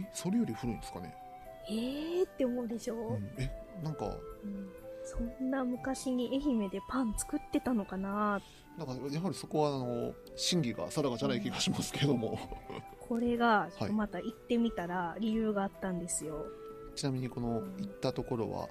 [0.00, 1.14] えそれより古いんですかね？
[1.68, 3.50] えーって思うでしょ、うん、え
[3.82, 4.68] なんか、うん
[5.10, 8.40] そんな昔に愛媛でパン作ってたのかな？
[8.76, 12.38] なんかやはりそこはあの真偽が定かじゃない気がしますけども。
[13.00, 16.44] これがちょっとまた行ってみたら理由があったんですよ、はい、
[16.94, 18.68] ちなみにこの行ったところは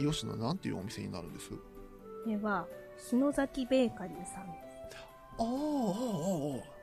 [0.00, 1.50] 伊予市の何ていうお店になるんです？
[1.50, 1.56] こ
[2.26, 2.66] れは
[2.98, 4.58] 篠崎ベーカリーさんで
[4.90, 4.96] す。
[5.38, 5.52] あああああ
[6.62, 6.75] あ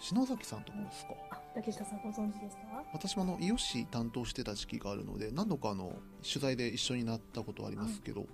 [0.00, 1.14] 篠崎さんとかですか？
[1.30, 2.62] あ竹下さんご存知ですか？
[2.92, 8.28] 私もあの伊予市担当してた時期があるので何度かあの取材で一緒になったことありますけど、はい、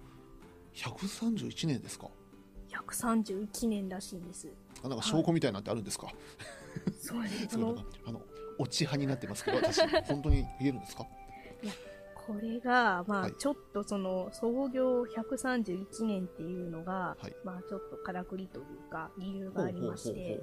[0.74, 2.08] 131年ですか
[2.70, 4.48] ？131年らしいんです。
[4.84, 6.16] あなんか証拠みたいなんてあるんですか、はい、
[7.00, 7.56] そうです。
[8.06, 8.22] あの
[8.58, 11.06] 落ち派になってますけど私 本当に言えるんですか？
[11.62, 11.72] いや
[12.26, 20.42] これが、まあ、ちょっとその、創業131年っていうのが、はい、まあ、ちょっとからくりというか、理由がありまして、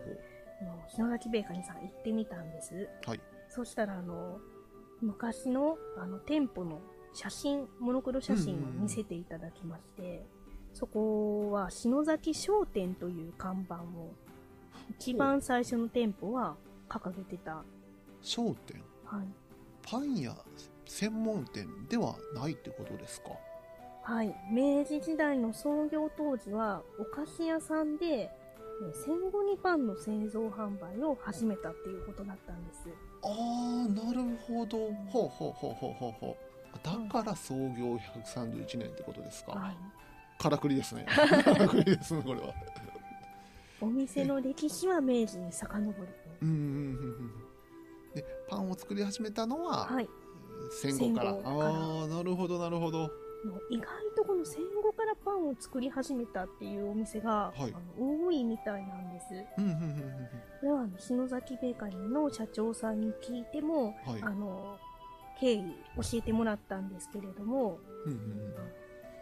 [0.89, 2.89] 篠崎ベーカリーさん行ってみたんです。
[3.05, 3.21] はい。
[3.49, 4.39] そしたら、あの、
[5.01, 6.79] 昔の、あの、店舗の
[7.13, 10.25] 写真、モノクロ写真を見せていただきまして、
[10.73, 14.13] そこは、篠崎商店という看板を、
[14.89, 16.55] 一番最初の店舗は
[16.89, 17.63] 掲げてた。
[18.21, 18.81] 商店？
[19.05, 19.27] はい。
[19.83, 20.35] パン屋
[20.85, 23.29] 専門店ではないってことですか？
[24.03, 28.29] はい明治時代の創業当時はお菓子屋さんで
[28.91, 32.89] 戦後にパンの製造販売を始めたっていうことだったんです。
[33.21, 34.77] ああなるほど。
[35.07, 36.79] ほうほうほうほうほうほう。
[36.83, 41.05] だから創業131年ってことですか、はい、からくりですね。
[41.07, 42.53] からくりですねこれは。
[43.79, 46.07] お店の歴史は明治に遡る
[46.41, 46.63] うんうんうんう
[47.25, 47.31] ん
[48.15, 50.09] でパンを作り始めたのは、はい、
[50.71, 51.31] 戦後から。
[51.31, 53.09] ああなるほどなるほど
[53.69, 59.27] 意外とこの戦後からパンを作り始めたっていうお店が、はい、あの多いみたいなんです。
[60.61, 64.77] これはあの篠崎ベーカリーの社長さんに聞いても、はい、あの
[65.39, 65.63] 経緯
[65.95, 67.79] 教えてもらったんですけれども、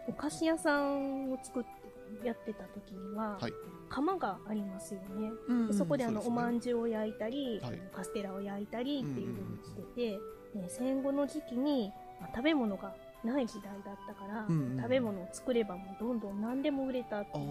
[0.06, 3.52] お菓子屋さんを作ってやってた時には、はい、
[3.88, 5.32] 窯がありますよね。
[5.48, 7.60] うんうん、そこであの、ね、おまんじゅうを焼いたり、
[7.92, 17.44] カステラを焼いたりっていうふうにしてて、ね、戦後の時期に、まあ、食べ物がない時代だったから、うんうん、食べ物を作ればもうどんどん何でも売れたっていう。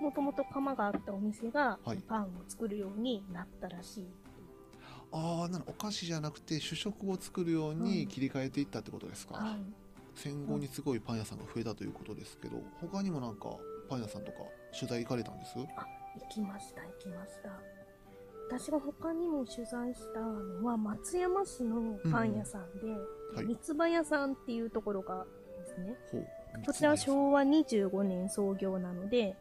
[0.00, 4.06] もともと窯があったお店が、パンを作るようになったらしい
[5.12, 9.60] ああなお菓子じゃなくて主食を作るように切り替えていったってことですか、はい、
[10.16, 13.50] 戦後にすごいパン屋さんが増えたということですけど他にもなんか
[13.88, 14.38] パン屋さんとか
[14.76, 15.52] 取材行かれたんです？
[15.76, 15.86] あ
[16.18, 17.50] 行きました行きました
[18.58, 25.24] 私が他にも取材したのは松山市のパン屋さんで、うんはい、三つ葉屋さんっていうところが
[25.58, 25.96] ですね、
[26.66, 29.36] こちらは昭和25年創業なので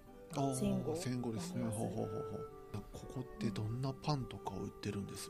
[0.58, 0.96] 戦後。
[0.96, 1.66] 戦後ですね。
[1.66, 2.50] ほうほうほうほう。
[2.94, 5.30] ここってどんなパンとかを売ってるんです？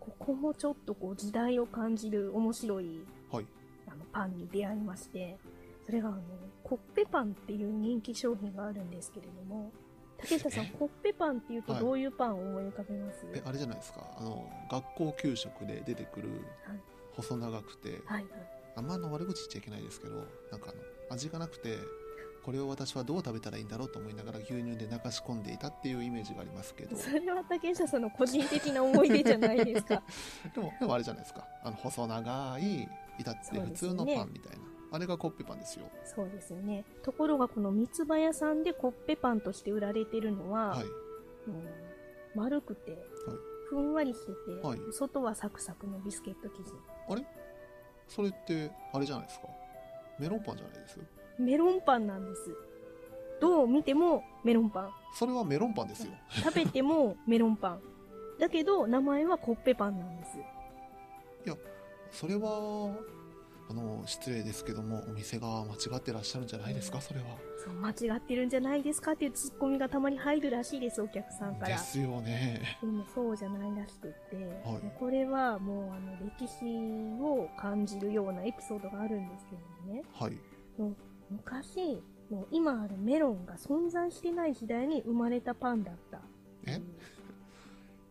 [0.00, 3.46] ここもちょっとこう時代を感じる面白い、はい、
[3.86, 5.36] あのパンに出会いまして
[5.84, 6.18] それがあの
[6.64, 9.70] コッペパンっていう人気商品があるんですけれども
[10.18, 14.00] 竹下さん、コッペパンっていうとどういうパンを思い浮かべます、はい、えあれじゃないですか。
[14.16, 16.28] あの学校給食で出てくる
[17.16, 18.24] 細長くて、はいはい、
[18.76, 20.16] あんまの悪口言っちゃいけないですけど
[20.50, 20.74] なんかあの
[21.10, 21.78] 味がなくて
[22.46, 26.96] これを私はどう食べたらいいんだろうと思いながら牛乳で流し込んでいたっていうイメージがありますけど。
[26.96, 30.00] それは竹下さんの個人的な思い出じゃないですか。
[30.54, 31.44] でもでもあれじゃないですか。
[31.64, 35.86] あの細長い至って普通のパンみたいな、あれがコッペパンですよ。
[36.04, 36.84] そうですよね。
[37.02, 41.68] ところがこの三つ葉屋さんでコッペパンとして売られてるのは、はい、うん、
[42.34, 43.00] 丸くて、はい、
[43.68, 46.72] ふんわりしてて、はい、外はサクサクのビスケット生地。
[47.08, 47.26] あれ？
[48.08, 49.48] それってあれじゃないですか？
[50.18, 50.98] メロンパンじゃないです？
[51.38, 52.56] メロンパンなんです。
[53.40, 54.90] どう見てもメロンパン。
[55.12, 56.12] それはメロンパンですよ。
[56.30, 57.80] 食べても メロンパン。
[58.38, 60.38] だけど名前はコッペパンなんです。
[60.38, 61.56] いや
[62.10, 62.94] それは
[63.68, 67.26] あの失礼ですけどもお店が間違ってらっしゃるんじゃないですか、それは。
[67.64, 71.76] そう間違ってるんじゃないですかっていうツッコミがたまに入るらしいですお客さんから。
[71.76, 72.78] ですよね。
[72.80, 76.64] でもそうじゃないらしくって、はい、これはもうあの歴史
[77.20, 79.56] を感じるようなエピソードがあるんですけ
[79.88, 80.38] どね、はい、
[80.78, 80.96] もう
[81.30, 82.00] 昔
[82.30, 86.20] もう今あるメロンが存在してない時代に生まれたパンだった
[86.66, 86.80] え、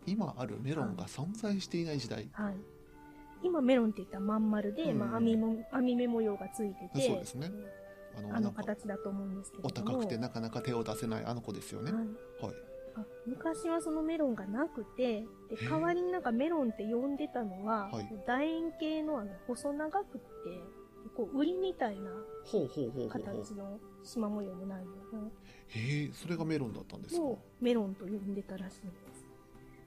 [0.06, 2.28] 今あるメロンが存在していない時代？
[2.34, 2.56] はい
[3.46, 7.52] 今メロンって言ったらまん丸で、うん、まあ、網も網目模様がついててそうですね。
[8.18, 12.56] あのあの形だと思うんですけどお高くてなかなか手を出せないあの子ですよね、はい、はい、
[12.96, 20.24] あ昔はそのメロンがなくてで代わりになんかメロンって呼んでたのは、はい、楕円形のあの細長くて
[21.16, 22.10] こう、売りみたいな
[23.10, 25.28] 形の縞模様もないのが。
[25.68, 27.22] へえ、それがメロンだったんですか？
[27.62, 28.88] メロンと呼んでたらしい。
[28.88, 29.05] んです。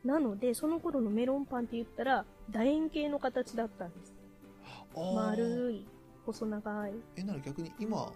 [0.04, 4.14] なので、その頃のメロンパンって言ったら、楕円形の形だったんです。
[4.94, 5.86] 丸い、
[6.24, 6.92] 細長い。
[7.16, 8.12] え、なら逆に今、わ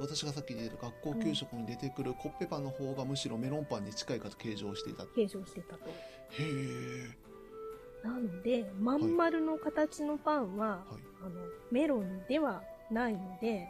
[0.00, 5.04] 私がさっき言った学校給食に出てくるコッペパンの方がむしろメロンパンに近いかと形状していた。
[5.06, 5.88] 形状してたと。
[5.88, 5.92] へ
[6.40, 7.26] え。
[8.02, 10.78] なので、まん丸の形のパンは、はい、
[11.22, 11.30] あの
[11.70, 13.68] メロンではないので、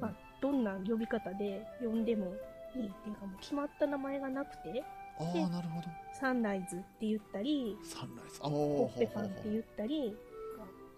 [0.00, 2.34] まあ、どんな呼び方で呼んでも
[2.76, 4.84] いいっていうか、もう決まった名前がなくて、
[5.18, 5.86] ああなるほど。
[6.18, 8.38] サンライズって言ったりサンライズ。
[8.42, 10.16] あコッペパンって言ったり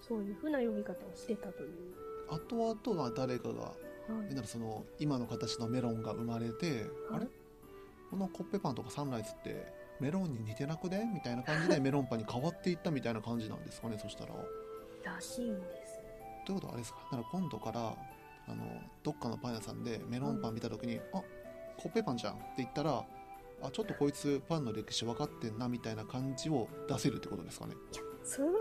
[0.01, 1.71] そういうふうな呼び方をしてたという。
[2.31, 3.71] 後々は誰かが、は
[4.31, 7.27] い、その今の形のメロンが生まれて、はい、あれ？
[8.11, 11.11] このコッペパンとかサンライズってメロンに似てなくね？
[11.13, 14.35] みたいな感じで メロンパンに変わっていったみたいな感じなんですかねそしたら。
[15.05, 16.01] らしいんです。
[16.47, 16.99] ということはあれですか？
[17.05, 17.97] だから今度から
[18.47, 18.65] あの
[19.03, 21.23] どっかのパン屋さんでメロンパン見た時に「あ
[21.79, 23.03] コッペパンじゃん」って言ったら
[23.65, 27.75] あちょっとこいつパンの歴史分かってんなみたいな感じを出せるってことですかね。
[28.23, 28.55] それは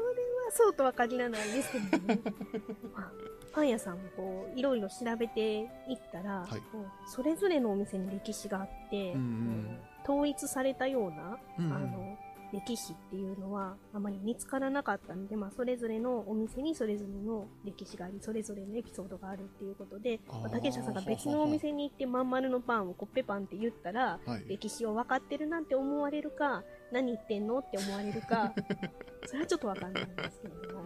[0.52, 2.20] そうとは限らないですけどね、
[2.94, 3.12] まあ、
[3.54, 5.68] パン屋さんもこういろいろ調べていっ
[6.12, 6.62] たら、はい、
[7.08, 12.18] それぞれのお店に歴史があって、うんうん、統一されたような、うんうん、あの
[12.54, 28.54] 歴史っていうのはあまり見つからなかったので、まあ、それぞれのお店にそれぞれの歴史がありそれぞれのエピソードがあるっていうことで、まあ、竹下さんが別のお店に行ってまん丸のパンをコッペパンって言ったら、はい、歴史を分かってるなんて思われるか何言ってんのって思われるか
[29.26, 30.86] それはちょっと分かんないんですけれども。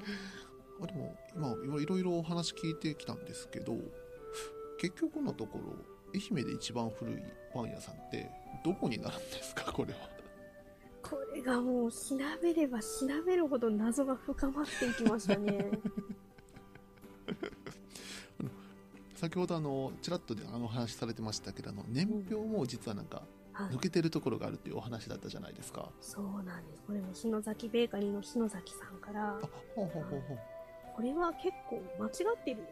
[0.80, 1.16] あでも
[1.66, 3.76] 今いろいろお話聞いてきたんですけど
[4.80, 5.74] 結局のところ
[6.14, 7.18] 愛媛で一番古い
[7.52, 8.30] パン屋さんって
[8.64, 10.17] どこになるんですかこれは。
[11.10, 11.98] これがもう調
[12.42, 12.86] べれば調
[13.26, 15.72] べるほど謎が深まっていきましたね。
[19.16, 23.24] 先ほどあのちらっとであの話されてましたけどあの年表も実はなんか
[23.72, 26.84] 抜けてるところがあるっていうお話だったじゃないですか、はい、そうなんです。
[26.86, 29.30] これも篠崎ベーカリーの篠崎さんから。
[29.30, 29.40] あ
[29.76, 30.40] ほうほうほうほう。
[30.96, 32.68] これは結構間違ってるよ。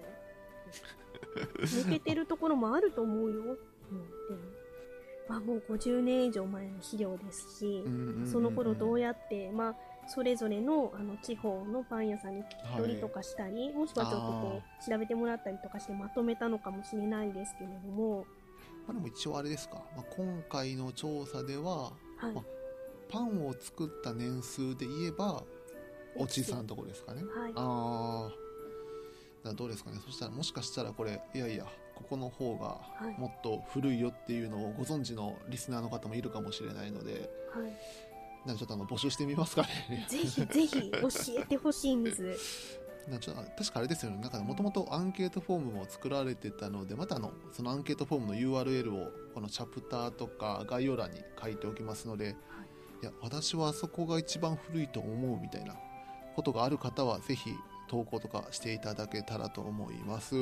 [1.61, 3.57] 抜けてるところもあると思うよ、うん、でも
[5.27, 7.83] まあ、もう50年以上前の資料ですし、
[8.31, 9.75] その頃どうやって、まあ、
[10.07, 18.25] それぞれのあの地方のパン屋さんに聞き取りとかしたり、はい、もしくはちょっとこう調べてもらったりとかしてまとめたのかもしれないですけれども、
[18.87, 22.33] まあ、でも一応あれですか、まあ、今回の調査では、はい。
[22.33, 22.43] まあ、
[23.09, 25.43] パンを作った年数で言えば
[26.15, 27.23] おちさんとこですかね。
[27.23, 28.44] はい、ああ
[29.53, 29.97] どうですかね。
[30.03, 32.81] そしたらもしかしたらこれいやいやここの方が
[33.17, 40.05] もっと古いよっていうのをご存知のリスナーの方もいるかもしれないので、はい、なんちょっとあの募集してみますかね。
[40.09, 41.07] ぜひぜひ教
[41.39, 42.37] えてほしいんです。
[43.09, 52.37] なんちょ確かあれですよね、なんかもともとアンケートフォームも作られてたので、またあのそのアンケートフォームの URL をこのチャプターとか概要欄に書いておきますので、はい、い
[53.05, 55.75] や私はあそこが一番古いと思うみたいな
[56.35, 57.51] ことがある方は、ぜひ
[57.87, 60.35] 投稿とかしていただけたらと思います。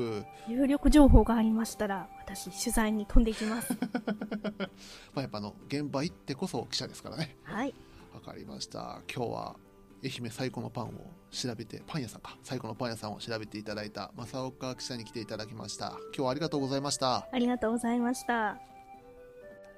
[0.47, 3.73] 有力情報がありましたら私取材に飛んでいきます。
[5.13, 7.37] まあやっぱあの現場行ってこそ記者ですからね。
[7.43, 7.73] はい。
[8.13, 9.01] わかりました。
[9.13, 9.55] 今日は
[10.03, 10.91] 愛媛最古のパンを
[11.31, 12.37] 調べてパン屋さんか。
[12.43, 15.89] 最古のパン屋さんを調べていただいた正岡記者に来ていただきました。
[15.89, 17.27] 今日はありがとうございました。
[17.31, 18.57] ありがとうございました。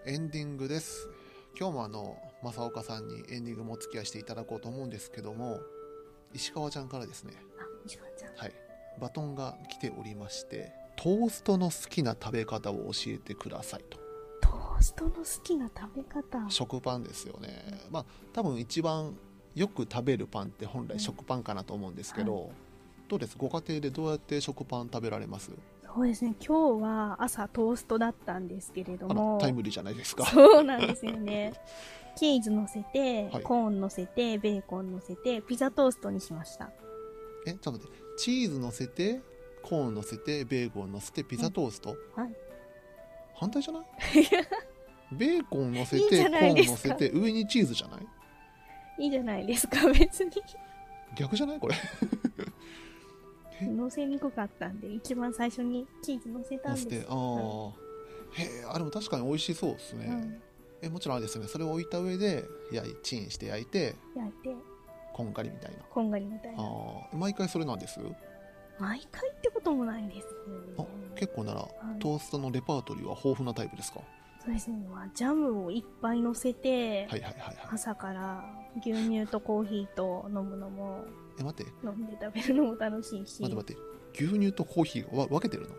[0.06, 1.10] エンディングです。
[1.58, 5.62] 今日もあの正岡さんにエンディングもお付き合いしていただこうと思うんですけども
[6.34, 7.34] 石川ちゃんからですね
[8.37, 8.53] はい。
[8.99, 13.99] バトンが来ておりましてトーストの好きな食べ方を教えてくださいと。
[14.41, 16.49] トーストの好きな食べ方。
[16.49, 17.49] 食パンですよね。
[17.91, 19.15] まあ多分一番
[19.53, 22.49] よく食べるパンって本来食パンかなと思うんですけど、はい、
[23.09, 23.37] どうです？
[23.37, 25.51] ご家庭でどうやって食パン食べられます？
[25.93, 26.35] そうですね。
[26.45, 29.37] 今日は朝トーストだったんですけれども。
[29.41, 30.25] タイムリーじゃないですか。
[30.25, 31.53] そうなんですよね。
[32.15, 36.71] チーズ乗せて、はい、コーン乗せてベーコン乗せてピザトーストにしました
[37.45, 37.93] えちょっと待って。
[38.17, 39.21] チーズ乗せて
[39.62, 42.34] コーン乗せてベーコン乗せてピザトースト、うん、はい。
[43.36, 43.86] 反対じゃない？
[45.15, 48.08] ベーコン乗せてコーン乗せて上にチーズじゃない？
[49.05, 50.31] いいじゃないですか別に。
[51.17, 51.60] 逆じゃない？
[51.60, 51.75] これ。
[53.62, 57.08] 乗せにくかったんで一番最初にチーズ乗せたんです。
[57.10, 57.69] ああ、
[58.34, 60.41] へえあでも確かに美味しそうですね、うん、
[60.81, 61.47] えもちろんあれですね。
[61.47, 64.55] それを置いた上で焼いチンして焼いて焼いて
[65.15, 65.78] こんがりみたいな。
[65.89, 66.62] こんがりみたいな。
[66.62, 66.65] あ
[67.13, 68.01] 毎回それなんです？
[68.78, 70.23] 毎回ってこともないです、ね、
[70.78, 70.84] あ
[71.15, 74.01] 結構なら、はい、トーストのレパートリーは豊富なタイプですか？
[74.43, 78.43] そうですね、まあ、ジャムをいっぱい乗せて、はいはいはいはい、朝から
[78.82, 81.06] 牛乳とコーヒーと飲むのも
[81.39, 81.71] え待って。
[81.82, 83.41] 飲んで食べるのも楽しいし。
[83.41, 83.75] 待って待っ
[84.17, 84.21] て。
[84.21, 85.75] 牛乳とコーヒーは分けてるの？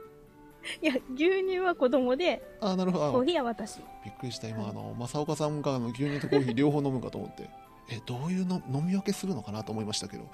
[0.83, 3.13] いや牛乳は子供であなるほど。
[3.13, 3.81] コーヒーは私。
[4.03, 4.49] びっくりした。
[4.49, 7.51] 今、はい、あの正岡さんがあの牛乳とコーヒー両方飲むかと思って
[7.89, 10.25] えどういうの飲み分けするのかなと思いましたけど。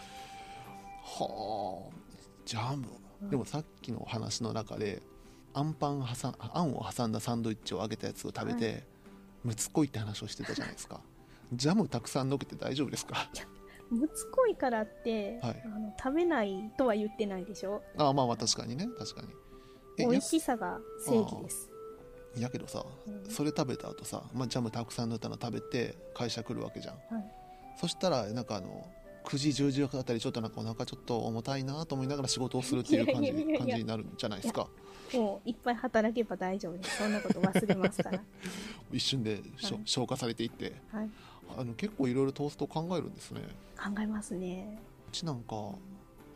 [1.03, 1.96] はあ
[2.44, 2.86] ジャム。
[3.30, 5.00] でもさっきの話の中で
[5.55, 8.84] あんパン挟あんを挟んだサンドイッチを揚げたやつを食べて、はい、
[9.44, 11.00] むつこいって話をしてたじゃないですか。
[11.53, 13.28] ジャムたくさんのけて大丈夫ですか？
[13.90, 17.82] むつこいからって、はい、あの食べないとは言ってないでしょ？
[17.98, 18.88] あまあまあ確かにね。
[18.98, 19.28] 確かに。
[19.98, 21.68] 美味しさが正義です。
[22.36, 22.82] やけどさ、
[23.28, 27.32] それ食べた後さ、まあ、ジャムたくさん塗ったの食べて会社来るわけじゃん、はい、
[27.80, 28.86] そしたらなんかあの
[29.24, 34.68] 9時10時あたりちょっとなんかお腹ちょっと重たいなと思いながら仕事をするっていう感じ感じになるんじゃないですか？
[35.14, 36.98] もういっぱい働けば大丈夫です。
[36.98, 38.22] そんなこと忘れますから。
[38.92, 39.42] 一瞬で、はい、
[39.84, 41.10] 消化されていって、はい、
[41.56, 43.42] あの結構いろいろトースト考えるんですね。
[43.76, 44.78] 考えますね。
[45.08, 45.54] うちなんか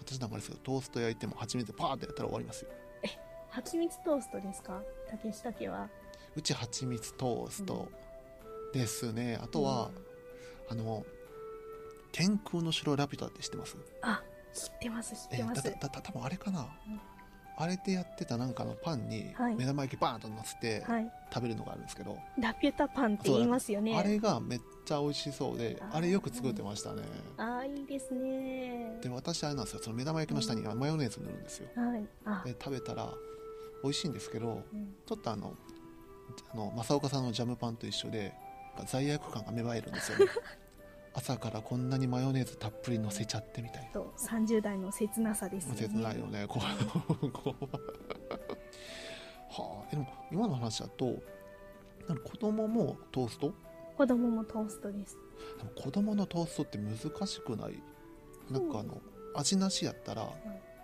[0.00, 2.70] 私なんかですけどトースト焼いても蜂蜜パーってやったら終わりますよ。
[3.02, 3.08] え
[3.50, 4.80] 蜂蜜トーストですか？
[5.10, 5.88] 竹下家は。
[6.36, 7.88] うち蜂蜜トースト
[8.74, 9.90] ですね、うん、あとは、
[10.70, 11.06] うん、あの
[12.16, 13.76] 天空の城ラピュタって知ってます？
[14.02, 14.22] あ
[14.54, 15.62] 知ってます知ってます。
[15.62, 17.00] だ多分あれかな、うん、
[17.58, 20.82] あれでやってたなんかのパンに目玉焼きバーンと乗せて
[21.30, 23.98] 食べるのがあるんですけど、はい、ラピュタパンって言いますよね。
[23.98, 27.02] あれがめっちゃ美味しそうであれよく作ってましたね。
[27.36, 28.98] ああいいですね。
[29.02, 29.82] で私あれなんですよ。
[29.82, 31.96] その目玉焼きの下にマヨネーズ塗るんですよ、は
[32.46, 33.12] い、で食べたら
[33.82, 35.54] 美味しいんですけど、うん、ちょっとあの
[36.52, 38.32] あの正岡さんのジャムパンと一緒で
[38.86, 40.26] 罪悪感が芽生えるんですよね
[41.16, 43.88] 朝からこんなにマヨネーズたっぷりのせちゃってみたいな。
[43.94, 45.80] そう30代の切なさですよね。
[45.80, 46.44] 切ないよね。
[46.46, 46.60] こ
[47.22, 47.64] う こう。
[49.48, 51.14] はあでも今の話だと
[52.22, 53.54] 子供もトースト？
[53.96, 55.16] 子供もトーストです。
[55.56, 57.82] でも子供のトーストって難しくない？
[58.50, 59.00] なんかあの、
[59.34, 60.28] 味なしやったら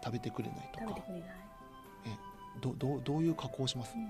[0.03, 1.29] 食べてくれないとか、食べてくれない。
[2.07, 2.17] え
[2.61, 4.09] どどどういう加工します、うん、い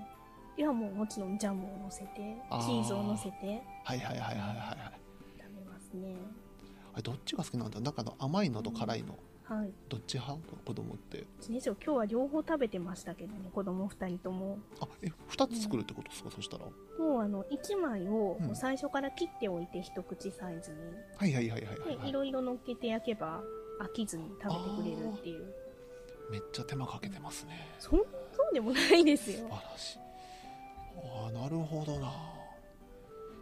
[0.57, 3.61] やもうもちろんジャムをのせてチーズをのせて。
[3.83, 5.02] はいはいはいはいはいはい
[5.93, 6.15] ね。
[6.93, 7.79] あれどっちが好きなんだ？
[7.79, 9.17] なんかの甘いのと辛いの、
[9.49, 9.71] うん、はい。
[9.89, 10.39] どっち派？
[10.65, 11.25] 子供って。
[11.47, 14.59] 今日は両方食べてましたけどね子供2人とも。
[14.79, 16.65] あえ2つ作るってことですか、うん、そしたら。
[16.65, 20.77] もうあの1枚を最初から切っておいて一口サイズに、
[21.17, 23.41] はいはいはいはいはい、はい、いろいろ乗っけて焼けば
[23.81, 25.45] 飽きずに食べてくれるっていう。
[26.31, 27.67] めっちゃ手間かけてますね。
[27.79, 28.05] そそう
[28.53, 29.37] でもないですよ。
[29.39, 29.99] 素晴らしい。
[30.95, 32.11] ああなるほどな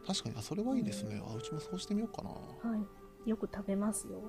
[0.05, 2.29] 確かにあそれはいいですね、あうちもそうしてみようかな。
[2.29, 2.77] は
[3.25, 3.29] い。
[3.29, 4.21] よく食べますよ。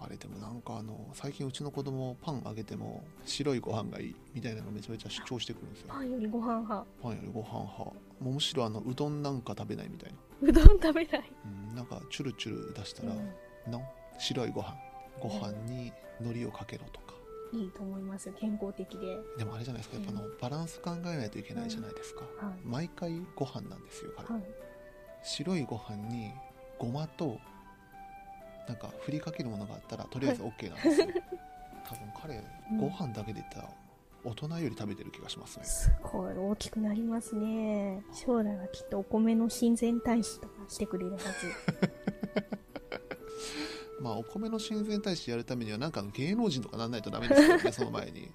[0.00, 5.86] あれでもなんかあの最近うちの子供パンあげても白いご飯がいいみたいなのめちゃめちゃ主張してくるんですよ。
[5.88, 6.86] パンよりご飯派。
[7.02, 7.84] パンよりご飯派。
[7.84, 10.18] もうむしろあのうどんなんか食べないみたいな。
[10.48, 11.32] うどん食べない、
[11.70, 13.82] うん、なんかチュルチュル出したら、うん、の
[14.18, 14.76] 白いご飯。
[15.20, 17.14] ご飯に海苔をかけろとか、
[17.54, 19.18] いいと思います健康的で。
[19.38, 19.96] でもあれじゃないですか。
[19.96, 24.44] やっぱの、バランス考えないといけないじゃないですか、はい、毎回ご飯なんですよ彼、はい、
[25.22, 26.32] 白いご飯に
[26.78, 27.38] ごまと
[28.66, 31.06] なんか振りかけるものがあったらとりあえず OK なんですよ、
[31.86, 32.44] 多分彼
[32.80, 33.70] ご飯だけで言ったら
[34.24, 35.64] 大人より食べてる気がしますね。
[35.64, 38.02] すごい大きくなりますね。
[38.12, 41.24] 将来はきっとお米の親善大使とかしてくれるはず
[44.00, 48.30] まあお米の親善大使やるためにはなんかの芸能人とかなんないとダメですよね その前に。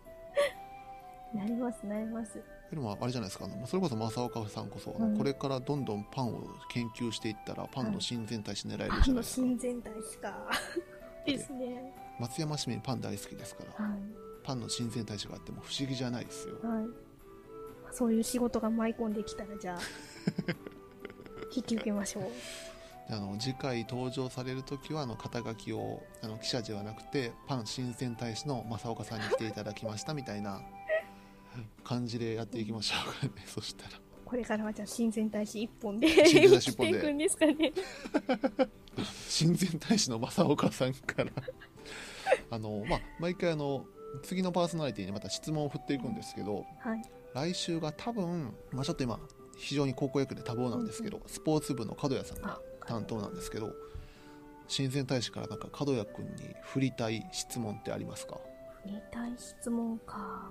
[1.34, 2.42] なりますなります。
[2.72, 10.52] でもあれじゃないですかそれこそ正岡さんこそ、うん、これからどんどんパンを研究していったらパンの親善大使狙えるじゃないですか、親善大使か。
[11.26, 11.94] ですね。
[12.20, 14.00] 松山市民パン大好きですから、はい、
[14.44, 16.86] パンの親善大使があっても不思議じゃないですよ、はい、
[17.92, 19.80] そういう仕事が舞い込んできたらじゃあ
[21.56, 22.24] 引き受けましょう
[23.12, 30.62] あの次回登場される時はあの肩書きをあの記者ではなくてパン親善大使の正岡さんに来ていただきましたみたいな
[31.84, 33.32] 感じでやっていきましょうかね。
[33.48, 34.00] そしたら。
[34.26, 36.98] これからはじゃあ親善大使一本で親善大使一本で。
[36.98, 37.74] いくんですかね。
[39.28, 41.32] 親善大使の正岡さんから。
[42.52, 43.86] あのまあ毎回あの
[44.22, 47.02] 次のパーソナリティにまた質問を振っていくんですけど、はい、
[47.34, 49.20] 来週が多分、まあ、ちょっと今
[49.58, 53.72] 非常に高校野球で多忙なんですけど、うんうん、スポーツ部の角谷さんが担当なんですけど
[54.68, 58.38] 親善大使からなんか角谷君に振りたい質問ってありますか？
[58.84, 60.50] 振りたい質問か。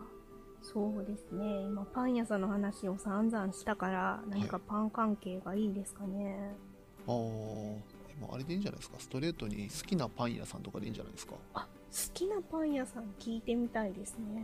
[0.62, 1.62] そうですね。
[1.62, 6.54] 今パン屋さんの話を散々したから何かパン関係がいいですかね、
[7.06, 7.18] はい、
[8.20, 8.96] あああれでいいんじゃないですか？
[8.98, 11.34] ストレートに好きなパン屋さんとかでいいんじゃないですか？
[11.54, 11.66] あ好
[12.12, 14.42] きなパン屋さん聞いてみたいですね。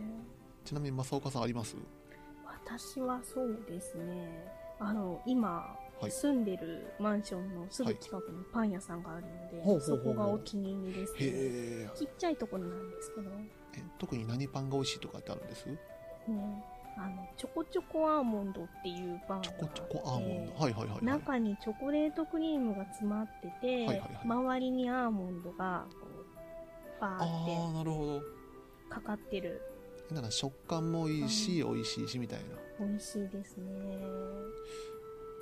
[0.63, 1.75] ちなみに正岡さんあります？
[2.65, 4.47] 私はそうですね。
[4.79, 11.89] あの今、はい、住んでるマンションのすぐ近くにパン屋さんがあるので、はい、そこがお気に入りですね。
[11.95, 13.29] ちっちゃいところなんですけど。
[13.77, 13.83] え。
[13.97, 15.47] 特に何パンが美味しいとかってあるん。
[15.47, 15.77] ですね、
[16.97, 28.25] あのチョコチョコアーモンドっていうパンチョコチョコアーモンド、はいはいはい、はい、中にチョコレートクリームが詰まってて、はいはいはい、周りにアーモンドがこうバーって
[28.89, 29.61] かかってる。
[30.09, 32.45] だから食感もいいし、美味しいしみたいな。
[32.85, 33.65] 美味しいですね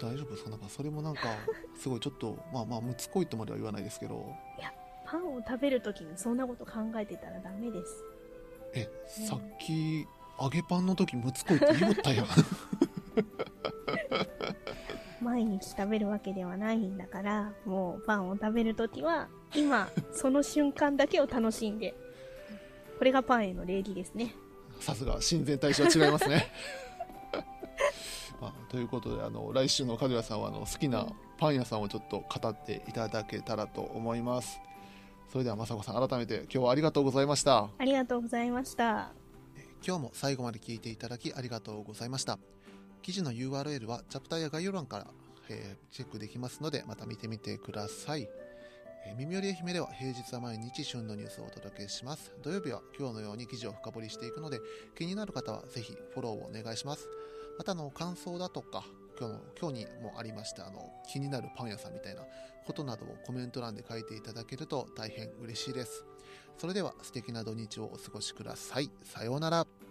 [0.07, 0.31] 大丈夫？
[0.31, 1.21] ですかなんかそれもなんか
[1.79, 4.33] すごいちょっとまあまあむつこいとまでは言わないですけど。
[4.57, 4.73] いや
[5.05, 8.03] パンを食べるときにそんなこと考えてたらダメです。
[8.73, 10.07] え、さっき
[10.41, 12.27] 揚げパンの時むつこいって言おったやん。
[15.21, 21.93] 毎日食べるわけではないんだからもうパンを食べるときは今その瞬間だけを楽しんで。
[22.97, 24.33] これがパンへの礼儀ですね。
[24.79, 26.35] さすが親善大使は違いますね。
[26.35, 26.45] まあ、
[28.73, 31.05] ということであの来週の角谷さんはあの好きな
[31.37, 34.59] パン屋さんをちょっと語っていただけたらと思います。
[35.31, 37.69] それでは雅子さん改めて今日はありがとうございました。
[37.77, 39.11] ありがとうございました。
[39.85, 42.39] 今日も最後まで聞いていただきありがとうございました。
[43.03, 45.05] 記事の URL はチャプターや概要欄から、
[45.49, 48.27] えー、チェックできますのでまた見てみてください。
[49.05, 52.33] え耳より愛媛では平日は毎日旬のニュースをお届けします。
[52.41, 54.59] 土曜日は今日のように記事を深掘りしていくので、
[54.97, 57.07] 気になる方はぜひフォローをお願いします。
[57.57, 58.83] またあの感想だとか、
[59.19, 62.23] 今日の今日にもありましたあの気になるパン屋さんみたいな
[62.65, 66.05] ことなどをコメント欄で書いていただけると大変嬉しいです。
[66.57, 68.89] それでは素敵な土日をお過ごしください。
[69.03, 69.82] さようなら。